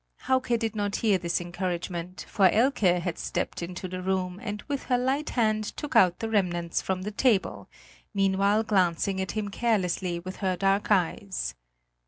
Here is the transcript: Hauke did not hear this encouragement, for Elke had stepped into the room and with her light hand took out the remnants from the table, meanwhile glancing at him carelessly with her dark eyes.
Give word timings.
Hauke 0.21 0.57
did 0.59 0.75
not 0.75 0.95
hear 0.95 1.19
this 1.19 1.39
encouragement, 1.39 2.25
for 2.27 2.49
Elke 2.49 2.97
had 3.03 3.19
stepped 3.19 3.61
into 3.61 3.87
the 3.87 4.01
room 4.01 4.39
and 4.41 4.63
with 4.63 4.85
her 4.85 4.97
light 4.97 5.29
hand 5.29 5.63
took 5.63 5.95
out 5.95 6.17
the 6.17 6.27
remnants 6.27 6.81
from 6.81 7.03
the 7.03 7.11
table, 7.11 7.69
meanwhile 8.11 8.63
glancing 8.63 9.21
at 9.21 9.33
him 9.33 9.49
carelessly 9.49 10.19
with 10.19 10.37
her 10.37 10.57
dark 10.57 10.89
eyes. 10.89 11.53